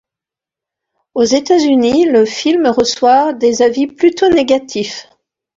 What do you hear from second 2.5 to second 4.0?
reçoit des avis